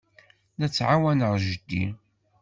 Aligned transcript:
La 0.59 0.67
ttɛawaneɣ 0.69 1.33
jeddi. 1.45 1.83